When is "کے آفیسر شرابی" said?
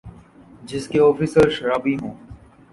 0.87-1.95